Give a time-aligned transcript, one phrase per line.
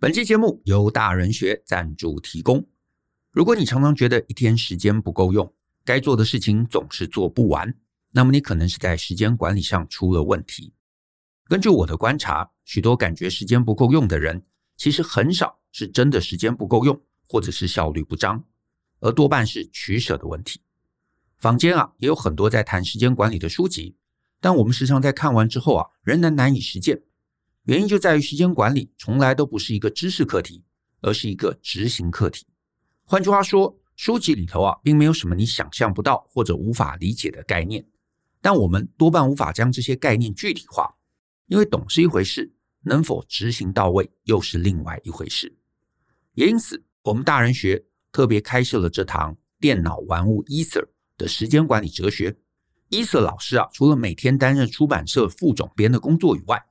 [0.00, 2.66] 本期节目由大人学赞助提供。
[3.30, 5.50] 如果你常常觉得一天时间不够用，
[5.84, 7.74] 该做的事情总是做不完，
[8.10, 10.74] 那么你可能是在时间管理上出了问题。
[11.48, 14.44] 根据我的观察，许多感觉时间不够用的人，
[14.76, 18.44] 其实很少是真的时间不够用，或者是效率不彰，
[19.00, 20.60] 而多半是取舍的问题。
[21.38, 23.96] 坊间啊也有很多在谈时间管理的书籍，
[24.40, 27.02] 但我们时常在看完之后啊，仍然难以实践。
[27.64, 30.62] 原因就在于时间管理从来都不是一个知识课题，
[31.00, 32.46] 而是一个执行课题。
[33.04, 37.86] 换句话说，书籍里头啊，并没有什么你想象不到或者无法理解的概念，
[38.42, 40.94] 但我们多半无法将这些概念具体化，
[41.46, 45.56] 因为懂是一回事，能否执行到位又是另外一回事。
[46.34, 50.86] 也因此，我们大人学特别开设了这堂电脑玩物 Ether
[51.16, 52.36] 的时间管理哲学。
[52.90, 56.62] Ether 老师啊，除了每天担任出版社副总编的工作以外，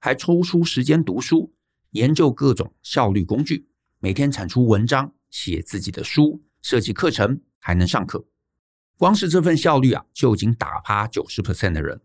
[0.00, 1.52] 还抽出时间读书，
[1.90, 3.68] 研究各种效率工具，
[3.98, 6.42] 每天产出文章，写自己的书。
[6.62, 8.26] 设计课程还能上课，
[8.98, 12.00] 光是这份效率啊，就已经打趴九十 percent 的人。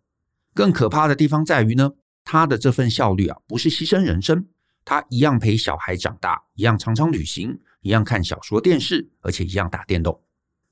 [0.54, 1.92] 更可怕的地方在于呢，
[2.24, 4.48] 他的这份效率啊，不是牺牲人生，
[4.86, 10.22] 他一样陪小孩长大，一样常常旅行，一样看小说电视，而且一样打电动。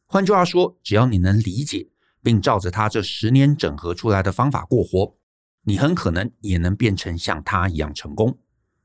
[0.05, 1.89] 换句话说，只要你能理解，
[2.21, 5.17] 并照着他这十年整合出来的方法过活，
[5.63, 8.37] 你很可能也能变成像他一样成功。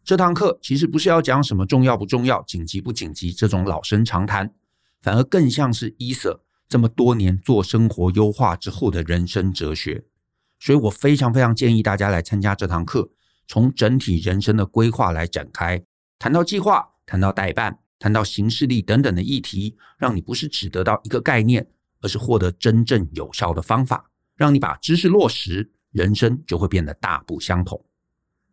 [0.04, 4.54] 这堂课其实不是要讲什么重要不重要、紧急不紧急这种老生常谈。
[5.00, 10.04] 反而更像是伊瑟这么多年做生活优化之后的人生哲学，
[10.58, 13.10] 所以我非常非常建议大家来参加这堂课，
[13.46, 15.82] 从整体人生的规划来展开，
[16.18, 21.68] 谈到计划，谈到待办，谈到行事历等等的议题，让你不是只得到一个概念，
[22.00, 27.84] 而是获得真正有效的方法，让你把知识落实，人生就会变得大不相同。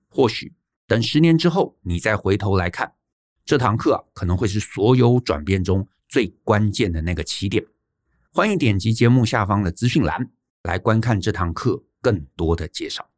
[0.10, 0.54] 或许
[0.88, 2.94] 等十年之后，你再回头来看
[3.44, 5.88] 这堂课啊，可能会是所有转变中。
[6.08, 7.66] 最关键的那个起点，
[8.32, 10.30] 欢迎点击节目下方的资讯栏
[10.62, 13.10] 来观看这堂课更多的介绍。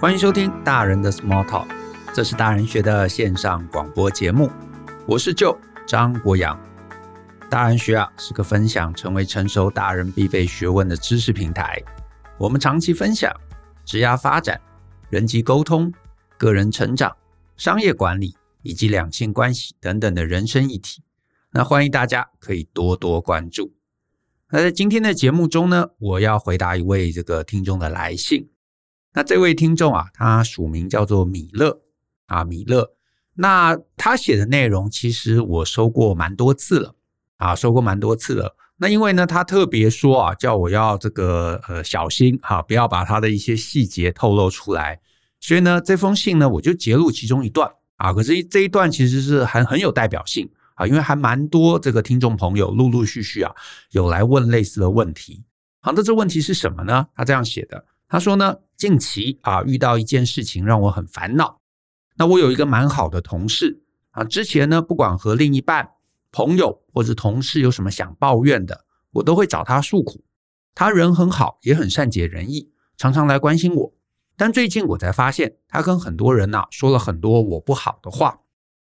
[0.00, 1.68] 欢迎收听大人的 Small Talk，
[2.14, 4.50] 这是大人学的线上广播节目，
[5.06, 6.58] 我是 Joe 张国阳。
[7.50, 11.80] 大人学啊是个分享成为成熟大人必备学问的知识平台，
[12.38, 13.32] 我们长期分享。
[13.84, 14.60] 职业发展、
[15.10, 15.92] 人际沟通、
[16.38, 17.14] 个人成长、
[17.56, 21.02] 商业管理以及两性关系等等的人生议题，
[21.50, 23.74] 那欢迎大家可以多多关注。
[24.48, 28.48] 那在今天的节目中呢，我要回答一位这个听众的来信。
[29.12, 31.82] 那这位听众啊，他署名叫做米勒
[32.26, 32.94] 啊，米勒。
[33.34, 36.94] 那他写的内容其实我收过蛮多次了
[37.38, 38.56] 啊，收过蛮多次了。
[38.76, 45.00] 那因为呢，他特别说啊，叫我要这个呃小心哈，不要把他的一些细节透露出来。
[45.40, 48.12] 所以呢，这封信呢，我就截录其中一段啊。
[48.12, 53.52] 可是这一段其实是很很有代表性啊，因为还蛮多这个听众朋友陆陆续续啊
[53.90, 55.44] 有来问类似的问题。
[55.80, 57.06] 好，那这问题是什么呢？
[57.14, 61.60] 他这样写的，他说呢，近期啊遇到一件事情让我很烦恼。
[62.16, 65.90] 那我有一个蛮好的同事啊，之前呢不管和另一半。
[66.36, 70.24] 朋友或者同事有什么想抱怨的，我都会找他诉苦。
[70.74, 73.94] 他人很好，也很善解人意，常常来关心我。
[74.36, 78.40] 但最近我才发现，他跟很多人呐说了很多我不好的话。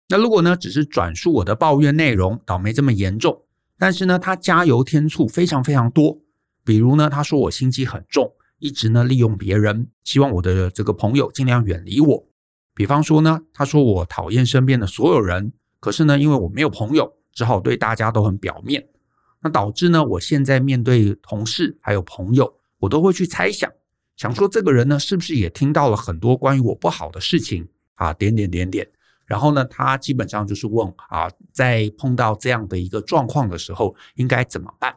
[0.09, 3.41] 那如果呢，只是转述我的抱怨内容，倒没这么严重。
[3.79, 6.19] 但是呢，他加油添醋非常非常多。
[6.63, 12.28] 比如呢，他说我心机很重，一直呢利用别人，希望我的这个朋友尽量远离我。
[12.74, 17.16] 比方说呢，他说我讨厌身边的所有人，可是呢，因为我没有朋友。
[17.31, 18.85] 只好对大家都很表面，
[19.41, 23.72] 那导致呢，我现在面对同事还有朋友，我都会去猜想，
[24.18, 27.66] 想说这个人呢，是不是也听到了很多关于我不好的事情
[27.96, 28.12] 啊？
[28.13, 28.86] 点点点点。
[29.25, 34.94] 然后呢，他基本上就是问啊，在碰到这样的一个状况的时候，应该怎么办？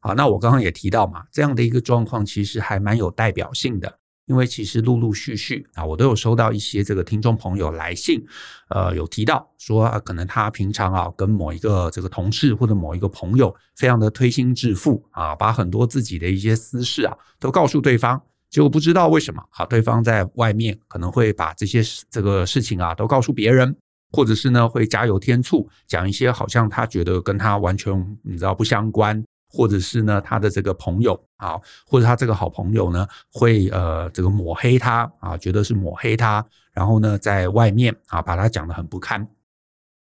[0.00, 4.00] 好，那我刚刚也提到嘛，这样的一个状况其实还蛮有代表性的。
[4.26, 8.24] 因为其实陆陆续续啊，我都有收到一些这个听众朋友来信，
[8.70, 23.76] 呃，有提到说，啊，可能他平常啊跟某一个这个同事或者某一个朋友非常的推心置腹啊，把很多自己的一些私事啊都告诉对方，结果不知道为什么啊，对方在外面可能会把这些这个事情啊都告诉别人，
[24.10, 29.22] 或者是呢会加油添醋，讲一些好像他觉得跟他完全你知道不相关。
[29.54, 39.28] 或者是呢，他的这个朋友啊，或者他这个好朋友呢，会呃这个抹黑他啊，觉得是抹黑他，然后呢，在外面啊把他讲得很不堪。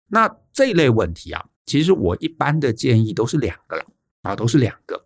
[0.08, 3.86] 那这一类问题啊，其实我一般的建议都是两个了
[4.22, 5.06] 啊，都是两个。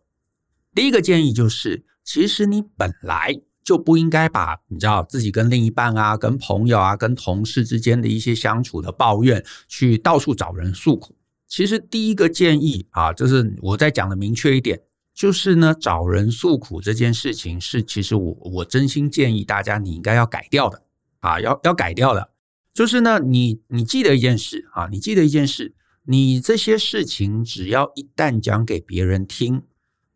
[0.75, 11.15] 第一个建议就是，其实你本来就不应该把你知道自己跟另一半啊、跟朋友啊、跟同事之间的一些相处的抱怨，去到处找人诉苦。
[11.47, 14.81] 其实第一个建议啊，就是我再讲的明确一点，
[15.13, 20.83] 就是呢，找人诉苦这件事情是，其实我我真心建议大家你应该要改掉的
[21.19, 22.31] 啊，要要改掉的。
[22.73, 29.61] 就是呢，你你记得一件事啊，你记得一件事，你这些事情只要一旦讲给别人听，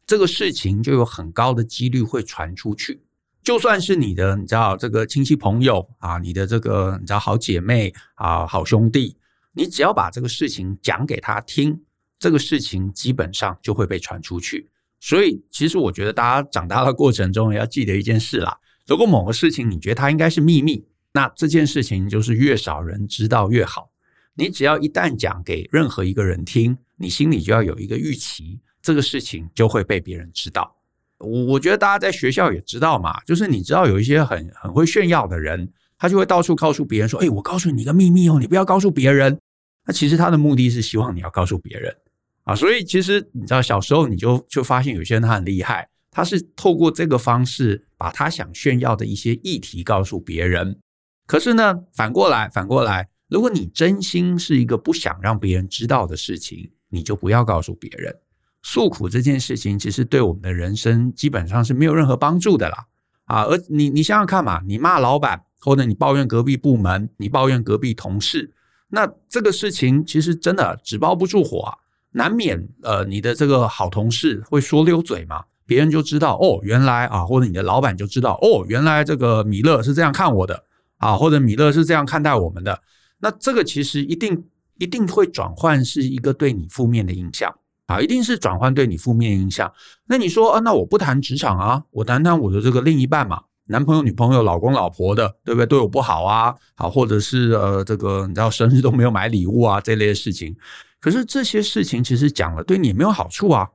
[0.06, 3.04] 这个事情就有很高的几率会传出去。
[3.42, 9.16] 就算是你的，你知道这个亲戚朋友啊，你的这个你知道好姐妹啊，好兄弟，
[9.54, 11.82] 你只要把这个事情讲给他听，
[12.18, 14.70] 这个事情基本上就会被传出去。
[15.00, 20.86] 所以，其实我觉得大家长大的过程中要记得一件事啦，如果某个事情你觉得它应该是秘密。
[21.12, 23.90] 那这件事情就是越少人知道越好。
[24.36, 30.76] 你只要一旦讲给任何一个人听，你心里就要有一个预期，这个事情就会被别人知道。
[31.18, 39.38] 我我觉得大家在学校也知道嘛，就是你知道有一些很很会炫耀的人，他就会到处告诉别人说：“哎，我告诉你一个秘密哦，你不要告诉别人。”
[39.86, 41.96] 那其实他的目的是希望你要告诉别人
[42.44, 42.56] 啊。
[42.56, 50.80] 所以其实你知道，小时候你就就发现有些人他很厉害，他是透过这个方式把他想炫耀的一些议题告诉别人。
[51.28, 58.16] 可是呢，反过来，反过来，如果你真心是一个不想让别人知道的事情，你就不要告诉别人。
[58.62, 62.86] 诉苦这件事情，其实对我们的人生基本上是没有任何帮助的啦。
[63.30, 68.52] 啊，而你你想想看嘛，你骂老板，或者你抱怨隔壁部门，你抱怨隔壁同事，
[68.90, 71.78] 那这个事情其实真的纸包不住火啊，
[72.12, 80.66] 难免呃，你的这个好同事会说溜嘴嘛，别人就知道哦，原来啊，或者你的老板就知道哦，原来这个米勒是这样看我的。
[80.98, 82.78] 啊，或者米勒是这样看待我们的，
[83.20, 84.44] 那这个其实一定
[84.80, 87.56] 一定会转换是一个对你负面的印象
[87.90, 89.72] 啊，一定是转换对你负面影响。
[90.06, 95.66] 那你说啊，那我不谈职场啊，我谈谈我的这个另一半嘛，男朋友、女朋友、老公、老婆的，对不对？
[95.66, 100.56] 对我不好啊，好，或者是呃，这个你知道生日都没有买礼物啊，这类的事情。
[101.00, 103.68] 可是这些事情其实讲了对你也没有好处啊。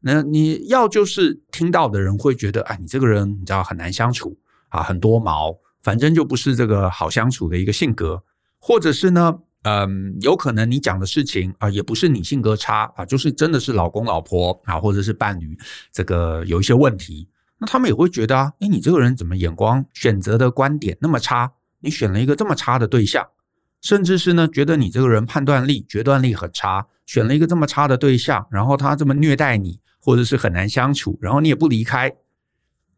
[0.00, 4.36] 那你要就是听到的人会觉得，哎，你这个人你知道很难相处
[4.70, 5.54] 啊，很多毛。
[5.82, 8.22] 反正就不是这个好相处的一个性格，
[8.58, 15.54] 或者是呢，嗯，有可能你讲的事情啊，也不是你性格差啊，就是真的是老公老婆啊，或者是伴侣
[15.92, 17.28] 这个有一些问题，
[17.58, 21.52] 那他们也会觉得啊，哎，你这个人怎么眼光选择的观点那么差？
[21.80, 23.26] 你选了一个这么差的对象，
[23.82, 32.10] 甚至是呢，觉得你这个人判断力、决断力很差，选了一个这么差的对象，然后他这么虐待你，或者是很难相处，然后你也不离开。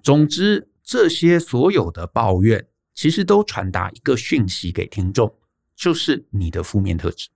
[0.00, 2.66] 总之，这些所有的抱怨。
[2.94, 5.34] 其实都传达一个讯息给听众，
[5.74, 7.28] 就是你的负面特质，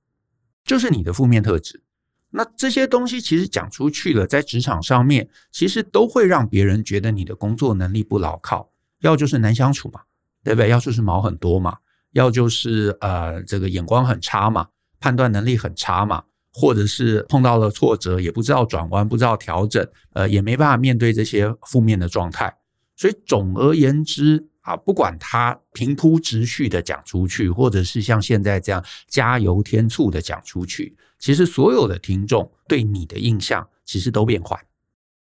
[0.65, 1.83] 就是你的负面特质。
[2.31, 10.01] 那这些东西其实讲出去了，在职场上面，其实都会让别人觉得你的工作能力不牢靠，要就是难相处嘛，
[10.45, 10.69] 对不对？
[10.69, 11.79] 要就是毛很多嘛，
[12.13, 14.69] 要就是呃这个眼光很差嘛，
[15.01, 22.55] 判断能力很差嘛，或者是碰到了挫折也不知道转弯，不知道调整，呃也没办法面对这些负面的状态。
[22.97, 24.49] 所以总而言之。
[24.67, 34.61] 啊，不管他平铺直叙的讲出去，或者是像现在这样加油添醋的讲出去，其实所有的听众对你的印象其实都变坏。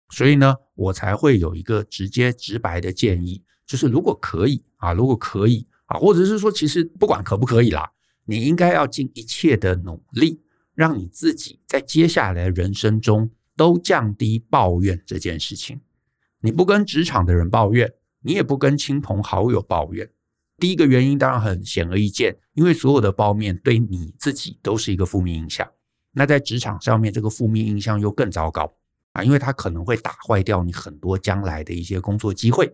[0.08, 7.93] 所以呢，我才会有一个直接直白的建议，就是如果可以啊，如果可以啊，或者是说，其实不管可不可以啦，
[8.24, 10.41] 你应该要尽一切的努力，
[10.74, 15.79] 让你自己在接下来人生中都降低抱怨这件事情。
[16.41, 17.93] 你不跟职场的人抱怨。
[18.26, 20.08] 你也不跟亲朋好友抱怨，
[20.58, 25.69] 第一个原因当然很显而易见，因为所有的抱怨对你自己都是一个负面影响。
[26.12, 28.72] 那在职场上面，这个负面印象又更糟糕
[29.12, 32.72] 啊，因为它可能会打坏掉你很多将来的一些工作机会。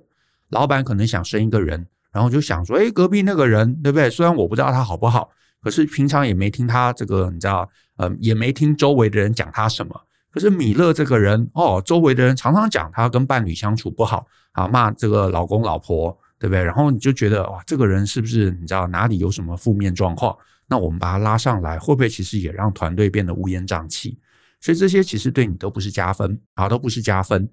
[0.51, 4.09] 老板可能想升一个人，然后就想说，诶，隔壁那个人，对不对？
[4.09, 5.31] 虽然我不知道他好不好，
[5.61, 10.01] 可是平常也没听他这个，你知道，呃，也没听周围的人讲他什么。
[10.33, 14.27] 可是米勒这个人，哦，周围的人常常讲他跟伴侣相处不好。
[14.53, 16.65] 啊，骂这个老公老婆，对不对？
[16.65, 20.37] 然后你就觉得哇，这个人是不是你知道哪里有什么负面状况？
[20.67, 24.19] 那我们把他拉上来，会不会其实也让团队变得乌烟瘴气？
[24.61, 27.49] 所以这些其实对你都不是加分啊，都不是加分。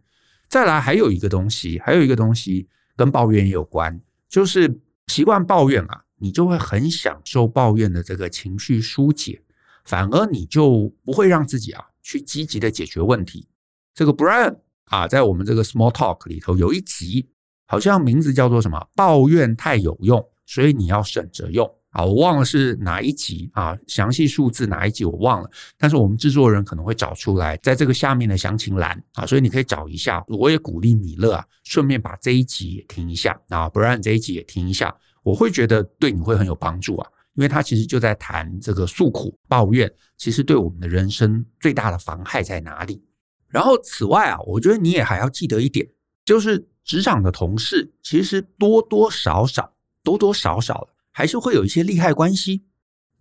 [0.49, 9.39] 再来还有一个东西，还有一个东西跟抱怨有关，就是习惯抱怨啊，你就会很享受抱怨的这个情绪疏解，
[9.85, 13.47] 反而你就不会让自己啊去积极的解决问题。
[13.93, 14.55] 这个 Brian。
[14.89, 17.27] 啊，在我们这个 Small Talk 里头有一集，
[17.67, 18.87] 好像名字叫做什么？
[18.95, 30.23] 抱怨太有用，所以你要省着用啊，我忘了是哪一集啊，详细数字哪一集我忘了，但是我们制作人可能会找出来，在这个下面的详情栏啊，所以你可以找一下。
[30.29, 43.01] 我也鼓励米勒啊，顺便把这一集也听一下啊，，Brian 这一集也听一下，我会觉得对你会很有帮助啊，因为他其实就在谈这个诉苦抱怨，其实对我们的人生最大的妨害在哪里。
[43.47, 45.87] 然后此外啊，我觉得你也还要记得一点，
[46.25, 49.71] 就是职场的同事其实多多少少、
[50.03, 50.89] 多多少少。
[51.09, 52.61] 还是会有一些利害关系。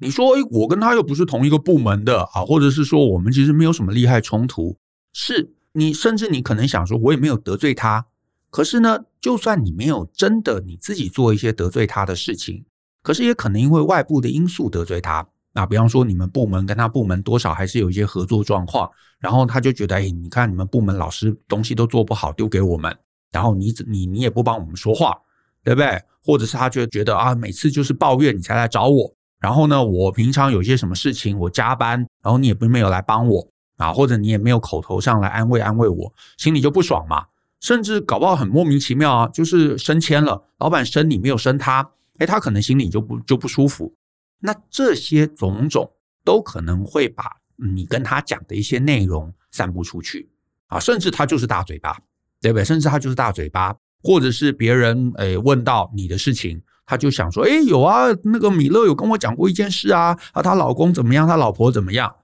[0.01, 4.77] 你说，我跟他又不是同一个部门的啊，或者是说我们其实没有什么利害冲突。
[5.15, 8.07] 是你，甚至你可能想说，我也没有得罪他。
[8.51, 12.67] 可是呢，就算你没有真的你自己做一些得罪他的事情，
[13.07, 15.25] 可是也可能因为外部的因素得罪他。
[15.53, 22.93] 那比方说，你们部门跟他部门多少还是有一些合作状况，然后他就觉得，哎，你看你们部门老师东西都做不好，丢给我们，
[23.31, 25.17] 然后你你你也不帮我们说话。
[25.63, 26.01] 对不对？
[26.25, 37.27] 或者是他觉得觉得啊，每次就是抱怨你才来找我，然后呢，我平常有些什么事情我加班，然后你也并没有来帮我啊，或者你也没有口头上来安慰安慰我，心里就不爽嘛。
[37.61, 43.95] 甚至搞不好很莫名其妙啊，就是升迁了，老板升你没有升他，诶，他可能心里就不就不舒服。
[44.41, 45.91] 那这些种种
[46.25, 47.25] 都可能会把
[47.57, 50.29] 你跟他讲的一些内容散布出去
[50.67, 51.97] 啊，甚至他就是大嘴巴，
[52.41, 52.65] 对不对？
[52.65, 53.77] 甚至他就是大嘴巴。
[54.03, 62.15] 或者是别人诶问到你的事情，他就想说，诶有啊，那个米勒有跟我讲过一件事啊，啊，她老公怎么样，她老婆怎么样？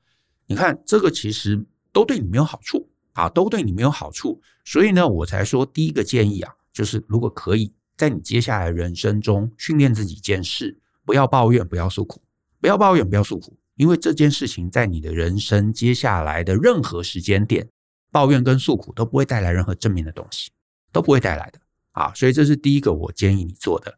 [0.47, 4.41] 你看这个其实都对你没有好处啊，都对你没有好处。
[4.65, 7.73] 所以呢，我才说第一个建议啊，就是如果可以
[8.03, 12.21] 在你接下来人生中训练自己一件事，不要抱怨，不要诉苦，
[12.61, 17.69] 不要抱怨，不要诉苦，因为这件事情在你的人生接下来的任何时间点，
[18.11, 20.51] 抱怨跟诉苦都不会带来任何正面的东西，
[20.91, 21.61] 都不会带来的。
[21.93, 23.97] 啊，所以这是第一个我建议你做的。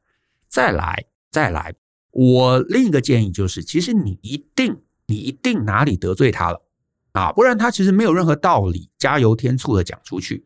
[0.49, 1.75] 再来，再来，
[2.11, 6.62] 我另一个建议就是，其实你一定，你一定哪里得罪他了
[7.12, 10.44] 啊，不然他其实没有任何道理加油添醋的讲出去。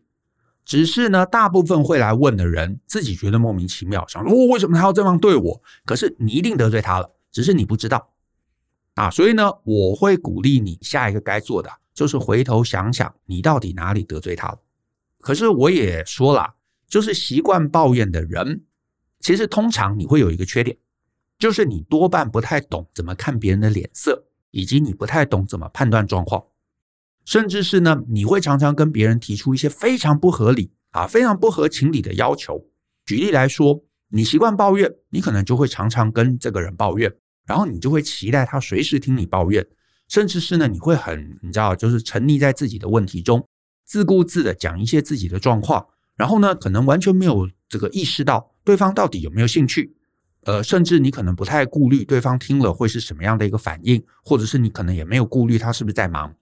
[0.68, 5.62] 只是呢，大部分会来问的人自己觉得莫名其妙，想说，哦，为什么他要这样对我？
[5.84, 8.12] 可是你一定得罪他了，只是你不知道
[8.94, 9.10] 啊。
[9.10, 14.58] 所以呢，我会鼓励你下一个该做的就是回头想想，你到底哪里得罪他了。
[15.18, 16.54] 可是我也说了。
[16.86, 18.62] 就是习惯抱怨的人，
[19.20, 20.74] 其实通常你会有一个缺点，
[21.38, 26.42] 就是你多半不太懂怎么看别人的脸色，以及你不太懂怎么判断状况，
[27.28, 32.58] 甚至是呢，你会常常跟别人提出一些非常不合理啊、非常不合情理的要求。
[33.04, 37.12] 举例来说，你习惯抱怨，你可能就会常常跟这个人抱怨，
[37.46, 39.66] 然后你就会期待他随时听你抱怨，
[40.08, 43.46] 甚至是呢，你会很你知道，就是沉溺在自己的问题中，
[43.84, 45.86] 自顾自的讲一些自己的状况。
[46.16, 49.94] 然后呢，可能完全没有这个意识到对方到底有没有兴趣，
[50.44, 56.34] 呃，甚至你可能不太顾虑对方听了会是什么样的一个反应，或者是你可能也没有顾虑他是不是在忙。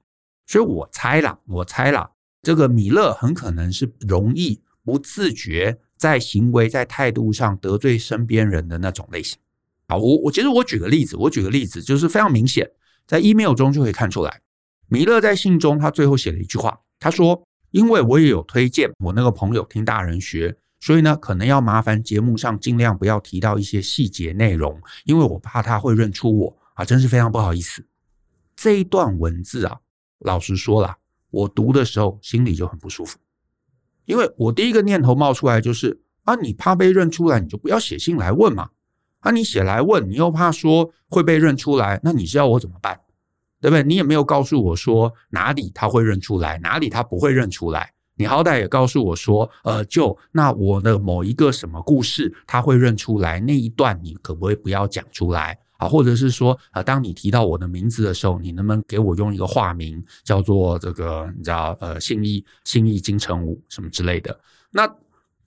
[0.46, 2.10] 所以我猜啦，我猜啦，
[2.42, 9.38] 这个米勒很可能是容易不自觉在行为在态度上得罪身边人的那种类型。
[9.88, 12.70] 好，我我其实我举个例子，我举个例子就是非常明显，
[13.06, 14.40] 在 email 中就可以看出来，
[14.88, 17.46] 米勒在信中他最后写了一句话，他说。
[17.72, 27.84] 因为我也有推荐我那个朋友听大人学，所以呢，可能要麻烦节目上尽量不要提到一些细节内容，因为我怕他会认出我啊，真是非常不好意思。
[28.54, 29.80] 这一段文字啊，
[30.20, 30.96] 老实说啦，
[31.30, 33.18] 我读的时候心里就很不舒服，
[34.04, 38.70] 因为我第一个念头冒出来就是啊，你怕被认出来，你就不要写信来问嘛。
[39.20, 43.00] 啊，你写来问，你又怕说会被认出来，那你是要我怎么办？
[43.60, 43.82] 对不对？
[43.82, 47.92] 你也没有告诉我说哪里他会认出来，哪里他不会认出来。
[48.18, 55.88] 你好歹也告诉我说，呃，就那我的某一个什么故事他会认出来那一段，你可不可以不要讲出来啊？
[55.88, 64.38] 或者是说，啊，当你提到我的名字的时候，你能不能给我用一个化名，叫做这个你知道呃信义信义金城武什么之类的？
[64.70, 64.92] 那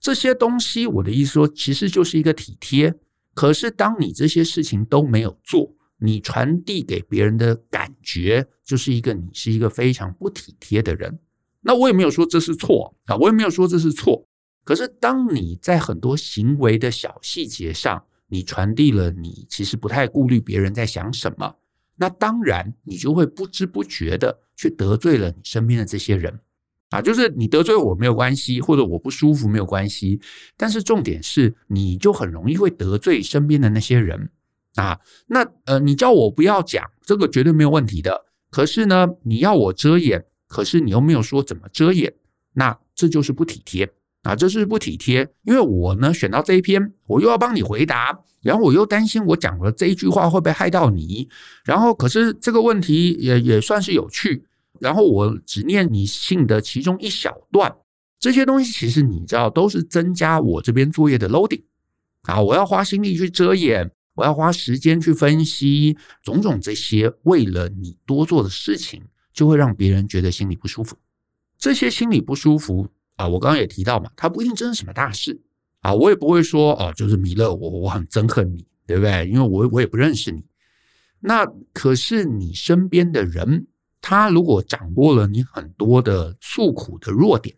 [0.00, 2.94] 这些东西，我的意思说，其实就是一个体贴。
[3.34, 5.72] 可是当你这些事情都没有做。
[6.02, 11.18] 你传递给别人的感觉就是一个你是一个非常不体贴的人。
[11.60, 14.26] 那我也没有说这是错啊，我也没有说这是错。
[14.64, 21.56] 可是当你在很多行为的小细节上，你传递了你其实不太顾虑别人在想什么，
[21.96, 26.40] 那当然你就会不知不觉的去得罪了你身边的这些人
[26.88, 27.02] 啊。
[27.02, 30.20] 就是你得罪我没有关系，或者我不舒服没有关系，
[30.56, 34.30] 但是重点是你就很容易会得罪身边的那些人。
[34.76, 38.26] 啊，那呃，你叫我不要讲这个绝对没有问题的。
[38.50, 42.14] 可是呢，你要我遮掩，可是你又没有说怎么遮掩，
[42.52, 45.28] 那这就是不体贴啊，这是不体贴。
[45.42, 51.28] 因为我呢选到这一篇，我又要帮你回答，然后我又担心我讲了这一句话会不会害到你。
[51.64, 54.44] 然后可是这个问题也也算是有趣。
[54.78, 57.70] 然后我只念你信的其中一小段，
[58.18, 61.62] 这些东西其实你知道都是增加我这边作业的 loading
[62.22, 69.02] 啊，我要花心力去遮掩，我要花时间去分析，种种这些为了你多做的事情，
[69.34, 70.96] 就会让别人觉得心里不舒服。
[71.58, 72.88] 这些心里不舒服
[73.20, 75.40] 啊，我刚刚也提到嘛，它不一定真是什么大事
[75.80, 79.28] 啊，我也不会说哦，就是米勒，我我很憎恨你，对不对？
[79.28, 80.44] 因为我我也不认识你。
[81.20, 83.66] 那可是你身边的人。
[84.02, 87.54] 他如果掌握了你很多的诉苦的弱点，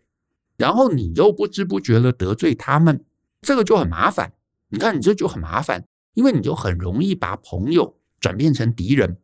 [0.57, 3.01] 然后你又不知不觉的得罪他们，
[3.41, 4.33] 这个就很麻烦。
[4.67, 9.17] 你看，你这就很麻烦，因为你就很容易把朋友转变成敌人。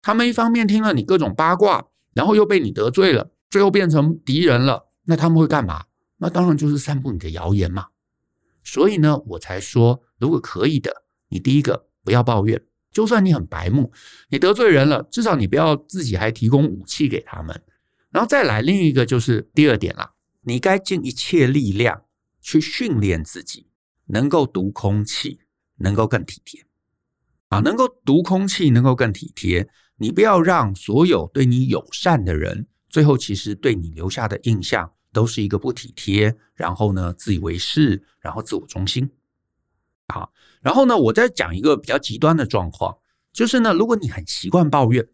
[0.00, 4.89] 他们一方面听了你各种八卦，然后又被你得罪了，最后变成敌人了。
[5.04, 5.84] 那他们会干嘛？
[6.18, 7.86] 那当然就是散布你的谣言嘛。
[8.62, 12.62] 所以呢，我才说，如果可以的，你第一个不要抱怨。
[12.92, 13.92] 就算你很白目，
[14.28, 17.62] 你得罪人了，至少你不要自己还提供武器给他们。
[18.10, 22.02] 然后再来另一个就是第二点啦，你该尽一切力量
[22.40, 23.68] 去训练自己，
[24.06, 25.38] 能够读空气，
[25.76, 26.66] 能够更体贴
[27.48, 29.68] 啊，能够读空气，能够更体贴。
[29.96, 39.08] 你不要让所有对你友善的人，最后其实对你留下的印象都是一个不体贴，然后呢，自以为是，然后自我中心。
[40.08, 42.98] 好，然后呢，我再讲一个比较极端的状况，
[43.32, 45.06] 就是呢，如果你很习惯抱怨，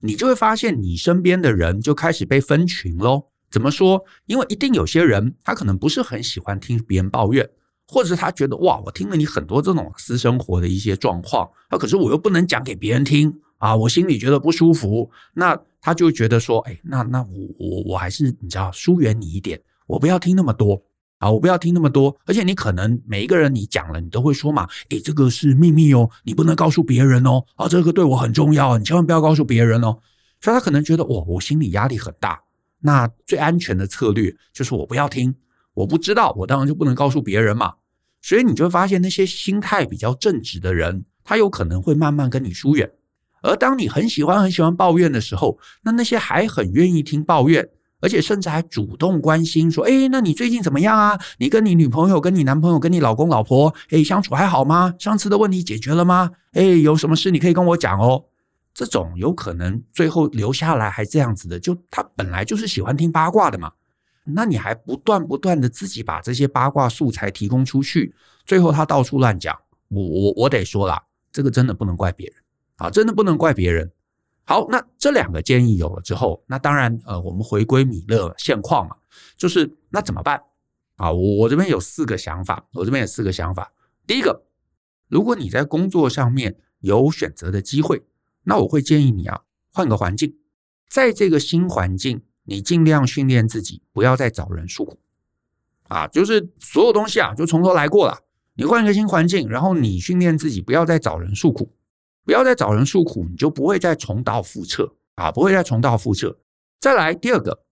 [0.00, 3.28] 你就会发现你身边的人就开始被分群喽。
[3.50, 4.04] 怎么说？
[4.26, 7.48] 因为一定有些人他可能不是很喜欢听别人抱怨，
[7.86, 20.82] 或者是他觉得哇，我听了你很多这种私生活的一些状况，啊，可是我又不能讲给别人听啊，我心里觉得不舒服，那他就觉得说，哎，那那我我我还是你知道疏远你一点，我不要听那么多。
[21.18, 29.98] 啊，我不要听那么多，而且你可能每一个人你讲了，你都会说嘛，诶，这个是秘密哦，你不能告诉别人哦，啊，这个对我很重要，你千万不要告诉别人哦。
[30.40, 32.40] 所以他可能觉得，哇，我心里压力很大。
[32.80, 35.34] 那最安全的策略就是我不要听，
[35.74, 37.74] 我不知道，我当然就不能告诉别人嘛。
[38.22, 42.90] 所以你就会发现，那些心态比较正直的人，他有可能会慢慢跟你疏远。
[43.42, 47.68] 而当你很喜欢很喜欢抱怨的时候，那那些还很愿意听抱怨。
[48.02, 51.20] 而且甚至还主动关心说：“哎，那你最近怎么样啊？
[51.36, 54.94] 你跟你女朋友、跟你男朋友、跟你老公、老婆，哎，相处还好吗？
[54.98, 56.30] 上次的问题解决了吗？
[56.52, 58.24] 哎，有什么事你可以跟我讲哦。”
[58.72, 63.70] 这种有可能最后留下来还这样子的，就他本来就是喜欢听八卦的嘛。
[64.24, 68.14] 那你还不断不断的自己把这些八卦素材提供出去，
[68.46, 69.54] 最后他到处乱讲。
[69.88, 72.36] 我我我得说啦，这个真的不能怪别人
[72.80, 73.92] 啊，真的不能怪别人。
[74.44, 78.96] 好，那这两个建议有了之后，那当然，呃，我们回归米勒现况嘛，
[79.36, 80.42] 就是那怎么办
[80.96, 81.12] 啊？
[81.12, 83.70] 我我这边有四个想法，我这边有四个想法。
[84.06, 84.42] 第一个，
[85.08, 88.02] 如果你在工作上面有选择的机会，
[88.44, 90.34] 那我会建议你啊，换个环境，
[90.88, 94.98] 在这个新环境，你尽量训练自己，不要再找人诉苦
[95.88, 98.20] 啊，就是所有东西啊，就从头来过了。
[98.54, 101.72] 你换一个新环境，然后你训练自己，不要再找人诉苦。
[102.30, 105.32] 不要再找人诉苦，你就不会再重蹈覆辙啊！
[105.32, 106.38] 不会再重蹈覆辙。
[106.78, 107.64] 再来第二个，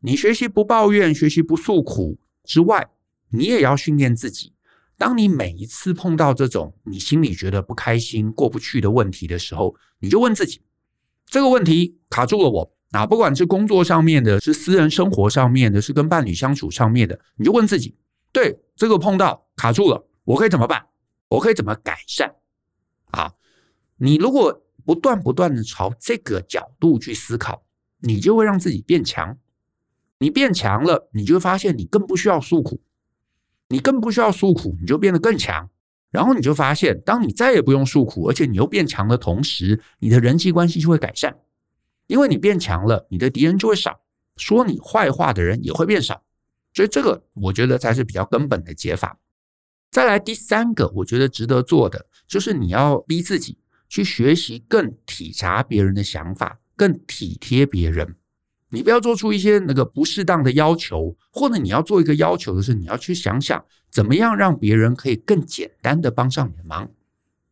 [0.00, 2.88] 你学习不抱怨，学习不诉苦之外，
[3.28, 4.54] 你也要训练自己。
[4.96, 10.62] 当你每一次碰到这种你心里觉得不开心、过不去的问题的时候，你就问自己：
[11.26, 13.04] 这个问题卡住了我啊！
[13.04, 17.94] 不管是工作上面的，是私人生活上面的，是跟伴侣相处上面的，你就问自己：
[18.32, 20.86] 对，这个碰到卡住了，我可以怎么办？
[21.28, 22.34] 我可以怎么改善？
[23.10, 23.30] 啊！
[23.96, 27.64] 你如果不断不断的朝这个角度去思考，
[28.00, 29.38] 你就会让自己变强。
[30.18, 32.80] 你变强了，你就会发现你更不需要诉苦，
[33.68, 35.68] 你更不需要诉苦，你就变得更强。
[36.10, 41.36] 然后你就发现，当你再也不用诉苦，而且你又变强的同时，你的人际关系就会改善，
[42.06, 44.00] 因为你变强了，你的敌人就会少，
[44.36, 46.22] 说你坏话的人也会变少。
[46.72, 49.18] 所以这个我觉得才是比较根本的解法。
[49.90, 53.58] 再来第三个，我觉得值得做的就是你要逼自己。
[53.88, 58.16] 去学习更体察别人的想法，更体贴别人。
[58.70, 66.90] 你不要做出一些那个不适当的要求，或者你要做一个要求的是，你要去想想怎么样让别人可以更简单的帮上你的忙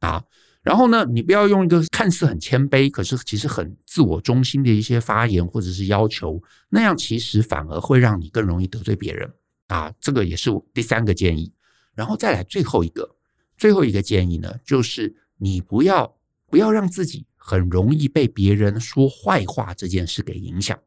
[0.01, 0.25] 啊。
[0.63, 9.33] 然后呢，你不要用一个看似很谦卑，可是其实很自我中心的一些发言或者是要求，那样其实反而会让你更容易得罪别人
[9.69, 9.95] 啊。
[10.01, 11.53] 这个也是第三个建议。
[11.95, 13.15] 然后再来最后一个，
[13.57, 16.17] 最后一个建议呢，就是你不要。
[16.55, 20.79] 不要让自己很容易被别人说坏话这件事给影响。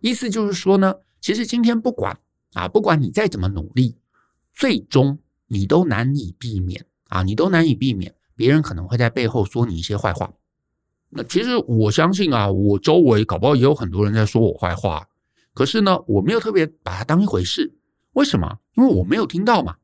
[0.00, 2.18] 意思就是说呢，其实今天不管
[2.54, 3.96] 啊，不管你再怎么努力，
[4.52, 10.32] 最终你都难以避免啊，你都难以避免别人可能会在背后说你一些坏话。
[11.10, 15.06] 那其实我相信啊，我周围搞不好也有很多人在说我坏话，
[15.54, 17.72] 可是呢，我没有特别把它当一回事。
[18.14, 18.58] 为什么？
[18.74, 19.76] 因为我没有听到嘛，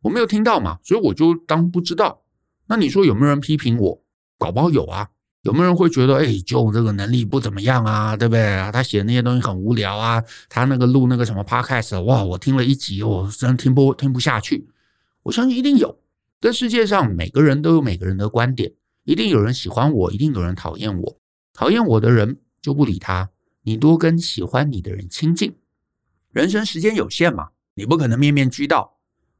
[0.00, 2.22] 我没有听到嘛，所以我就当不知道。
[2.68, 4.02] 那你说有没有人批评我？
[4.38, 5.08] 搞不好有啊。
[5.42, 8.68] 有没有人会觉得，哎，就这个能力不怎么样啊，对不对？
[8.72, 14.68] 他写那些东西很无聊啊，他那个录那个什么 podcast，哇，我听了一集，我真听不听不下去。
[15.22, 16.00] 我相信一定有。
[16.40, 18.72] 这世界上每个人都有每个人的观点，
[19.04, 21.16] 一定有人喜欢我，一定有人讨厌我。
[21.54, 23.30] 讨厌我的人就不理他，
[23.62, 25.54] 你多跟喜欢你的人亲近。
[26.32, 28.96] 人生时间有限嘛，你不可能面面俱到。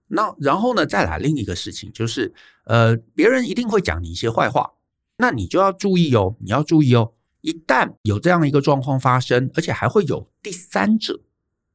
[0.07, 2.33] 那然后呢，再来另一个事情就是，
[2.67, 4.71] 呃，别人一定会讲你一些坏话。
[5.19, 7.13] 那你就要注意哦，你要注意哦。
[7.41, 11.21] 一旦有这样一个状况发生，而且还会有第三者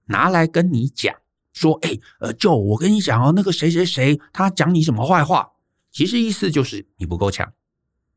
[0.08, 1.16] 拿来跟你讲
[1.54, 5.52] 说：“哎，呃，就我跟你讲哦，那个谁谁谁他讲你什么坏话，
[5.92, 7.54] 其实意思就是你不够强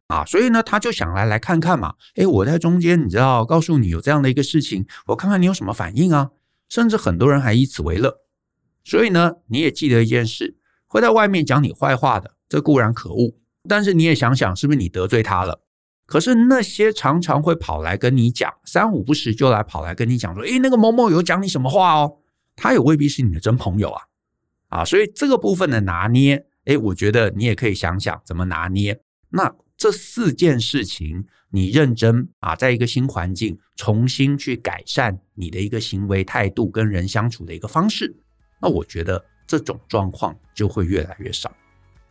[0.08, 1.94] 啊。”所以呢，他就想来来看看嘛。
[2.16, 6.30] 哎，我在中间，你知道，告诉你有这样的一个事情，我看看你有什么反应啊。
[6.68, 8.20] 甚至很多人还以此为乐。
[8.82, 10.56] 所以呢，你也记得一件事：
[10.86, 13.36] 会在外面讲你坏话的，这固然可恶。
[13.68, 15.60] 但是你也想想，是不是你得罪他了？
[16.06, 22.18] 可是那些常常会跑来跟你讲，三五不时就来跑来跟你讲说，诶，那个某某有讲你什么话哦，
[22.56, 24.02] 他也未必是你的真朋友啊，
[24.68, 29.00] 啊，所以这个部分的拿捏，诶，我觉得你也可以想想怎么拿捏。
[29.30, 38.14] 那这四件事情，你认真啊，在一个新环境重新去改善你的一个行为态度跟人相处的一个方式，
[38.60, 41.50] 那我觉得这种状况就会越来越少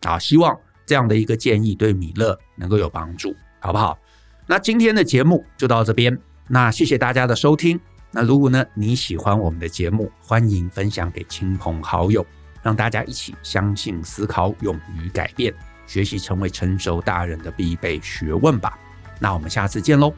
[0.02, 0.60] 啊，希望。
[0.86, 3.98] 这样的一个建议对米勒能够有帮助，好不好？
[4.46, 6.18] 那今天的节目就到这边，
[6.48, 7.80] 那谢谢大家的收听。
[8.12, 12.26] 那如果呢，你喜欢我们的节目，欢迎分享给亲朋好友，
[12.62, 15.54] 让大家一起相信、思考、勇于改变，
[15.88, 18.78] 学习成为成熟大人的必备学问吧。
[19.20, 20.14] 那我们下次见喽，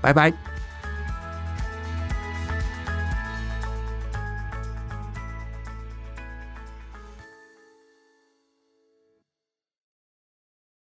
[0.00, 0.59] 拜拜。